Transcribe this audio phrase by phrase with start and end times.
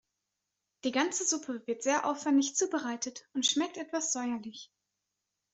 [0.83, 4.71] Die ganze Suppe wird sehr aufwendig zubereitet und schmeckt etwas säuerlich.